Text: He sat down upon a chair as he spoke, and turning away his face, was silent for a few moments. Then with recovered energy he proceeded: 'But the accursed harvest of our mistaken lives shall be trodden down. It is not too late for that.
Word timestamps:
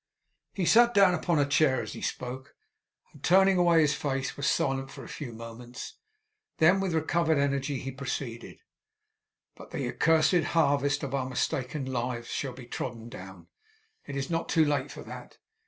He 0.51 0.65
sat 0.65 0.95
down 0.95 1.13
upon 1.13 1.37
a 1.37 1.45
chair 1.47 1.79
as 1.79 1.93
he 1.93 2.01
spoke, 2.01 2.55
and 3.13 3.23
turning 3.23 3.59
away 3.59 3.81
his 3.81 3.93
face, 3.93 4.35
was 4.35 4.47
silent 4.47 4.89
for 4.89 5.03
a 5.03 5.07
few 5.07 5.31
moments. 5.31 5.97
Then 6.57 6.79
with 6.79 6.95
recovered 6.95 7.37
energy 7.37 7.77
he 7.77 7.91
proceeded: 7.91 8.57
'But 9.55 9.69
the 9.69 9.87
accursed 9.87 10.33
harvest 10.33 11.03
of 11.03 11.13
our 11.13 11.29
mistaken 11.29 11.85
lives 11.85 12.29
shall 12.29 12.53
be 12.53 12.65
trodden 12.65 13.09
down. 13.09 13.49
It 14.07 14.15
is 14.15 14.27
not 14.31 14.49
too 14.49 14.65
late 14.65 14.89
for 14.89 15.03
that. 15.03 15.37